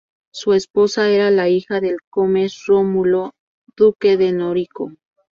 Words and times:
Su 0.31 0.53
esposa 0.53 1.09
era 1.09 1.29
la 1.29 1.47
hija 1.47 1.79
del 1.79 1.97
"comes" 2.09 2.65
Rómulo, 2.65 3.35
duque 3.77 4.17
de 4.17 4.31
Nórico. 4.31 4.93